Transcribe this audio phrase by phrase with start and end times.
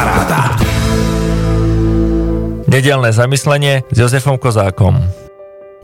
[0.00, 0.56] Paráda.
[2.72, 4.96] Nedelné zamyslenie s Jozefom Kozákom.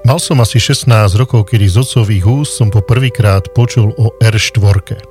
[0.09, 0.89] Mal som asi 16
[1.21, 5.05] rokov, kedy z otcových úst som po prvýkrát počul o R4.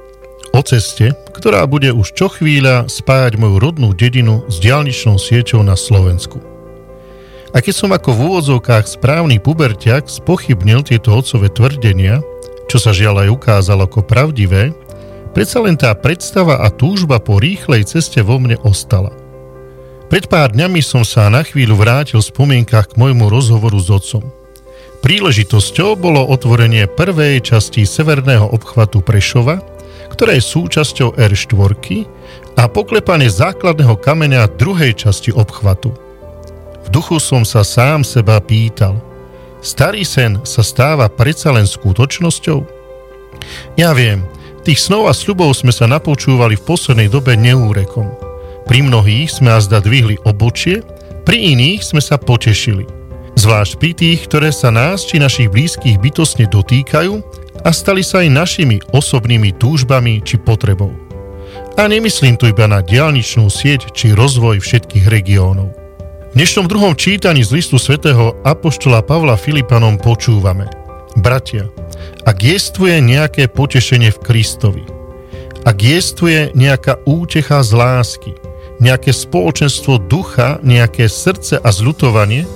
[0.57, 5.77] O ceste, ktorá bude už čo chvíľa spájať moju rodnú dedinu s diálničnou sieťou na
[5.77, 6.41] Slovensku.
[7.53, 12.25] A keď som ako v úvodzovkách správny puberťak spochybnil tieto otcové tvrdenia,
[12.65, 14.73] čo sa žiaľ aj ukázalo ako pravdivé,
[15.35, 19.11] predsa len tá predstava a túžba po rýchlej ceste vo mne ostala–
[20.05, 24.21] pred pár dňami som sa na chvíľu vrátil v spomienkach k môjmu rozhovoru s otcom.
[25.01, 29.61] Príležitosťou bolo otvorenie prvej časti severného obchvatu Prešova,
[30.13, 32.05] ktoré je súčasťou R4
[32.53, 35.89] a poklepanie základného kameňa druhej časti obchvatu.
[36.85, 39.01] V duchu som sa sám seba pýtal,
[39.65, 42.61] starý sen sa stáva predsa len skutočnosťou?
[43.73, 44.21] Ja viem,
[44.65, 48.09] tých snov a sľubov sme sa napočúvali v poslednej dobe neúrekom–
[48.65, 50.81] pri mnohých sme azda dvihli obočie,
[51.21, 52.89] pri iných sme sa potešili.
[53.37, 57.13] Zvlášť pri tých, ktoré sa nás či našich blízkych bytosne dotýkajú
[57.61, 60.89] a stali sa aj našimi osobnými túžbami či potrebou.
[61.77, 65.69] A nemyslím tu iba na diálničnú sieť či rozvoj všetkých regiónov.
[66.33, 70.67] V dnešnom druhom čítaní z listu svätého Apoštola Pavla Filipanom počúvame
[71.21, 71.69] Bratia,
[72.25, 74.83] ak jestvuje nejaké potešenie v Kristovi,
[75.61, 78.33] ak jestvuje nejaká útecha z lásky,
[78.81, 82.49] nejaké spoločenstvo ducha, nejaké srdce a zľutovanie,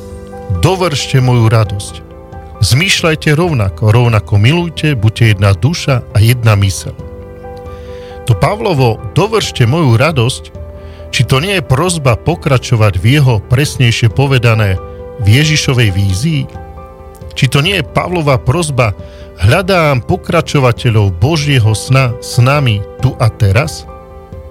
[0.65, 1.93] dovršte moju radosť.
[2.59, 6.97] Zmýšľajte rovnako, rovnako milujte, buďte jedna duša a jedna mysel.
[8.27, 10.43] To Pavlovo dovršte moju radosť,
[11.09, 14.77] či to nie je prozba pokračovať v jeho presnejšie povedané
[15.21, 16.43] v Ježišovej vízii?
[17.33, 18.93] Či to nie je Pavlova prozba
[19.39, 23.87] hľadám pokračovateľov Božieho sna s nami tu a teraz?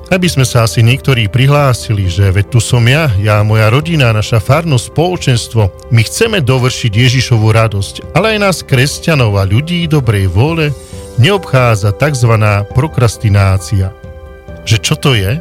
[0.08, 4.40] Aby sme sa asi niektorí prihlásili, že veď tu som ja, ja, moja rodina, naša
[4.40, 10.72] farno spoločenstvo, my chceme dovršiť Ježišovu radosť, ale aj nás kresťanov a ľudí dobrej vôle
[11.20, 12.32] neobchádza tzv.
[12.72, 13.92] prokrastinácia.
[14.64, 15.36] Že čo to je?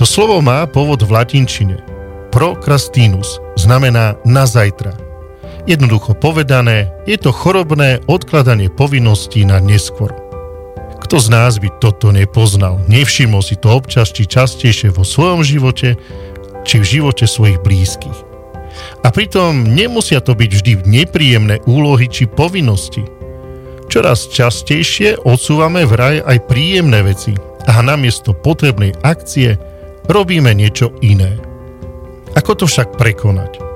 [0.00, 1.76] To slovo má pôvod v latinčine.
[2.32, 5.11] Procrastinus znamená na zajtra.
[5.62, 10.10] Jednoducho povedané, je to chorobné odkladanie povinností na neskôr.
[11.06, 12.82] Kto z nás by toto nepoznal?
[12.90, 15.94] Nevšimol si to občas či častejšie vo svojom živote,
[16.66, 18.18] či v živote svojich blízkych.
[19.06, 23.06] A pritom nemusia to byť vždy nepríjemné úlohy či povinnosti.
[23.86, 27.38] Čoraz častejšie odsúvame vraj aj príjemné veci
[27.70, 29.62] a namiesto potrebnej akcie
[30.10, 31.38] robíme niečo iné.
[32.34, 33.71] Ako to však prekonať?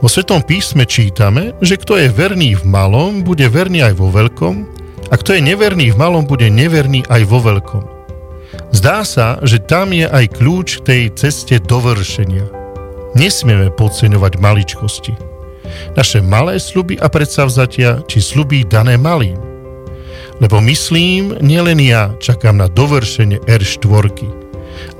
[0.00, 4.64] Vo Svetom písme čítame, že kto je verný v malom, bude verný aj vo veľkom
[5.12, 7.84] a kto je neverný v malom, bude neverný aj vo veľkom.
[8.72, 12.48] Zdá sa, že tam je aj kľúč k tej ceste dovršenia.
[13.12, 15.12] Nesmieme podceňovať maličkosti.
[15.92, 19.36] Naše malé sluby a predsavzatia, či sluby dané malým.
[20.40, 24.08] Lebo myslím, nielen ja čakám na dovršenie R4,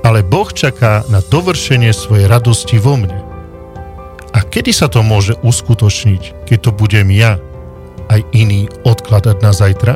[0.05, 3.32] ale Boh čaká na dovršenie svojej radosti vo mne.
[4.33, 7.37] A kedy sa to môže uskutočniť, keď to budem ja,
[8.09, 9.95] aj iný odkladať na zajtra?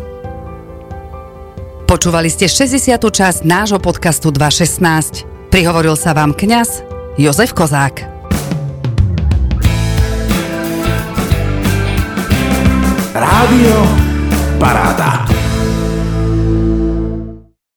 [1.87, 2.99] Počúvali ste 60.
[2.99, 5.53] časť nášho podcastu 216.
[5.55, 6.83] Prihovoril sa vám kňaz
[7.17, 8.03] Jozef Kozák.
[13.17, 13.77] Rádio
[14.59, 15.06] Paráda.